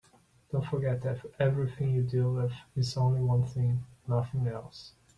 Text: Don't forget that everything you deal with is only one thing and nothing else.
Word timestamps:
Don't 0.51 0.65
forget 0.65 1.03
that 1.03 1.23
everything 1.37 1.91
you 1.91 2.01
deal 2.01 2.33
with 2.33 2.53
is 2.75 2.97
only 2.97 3.21
one 3.21 3.45
thing 3.45 3.85
and 3.85 3.85
nothing 4.15 4.47
else. 4.47 4.93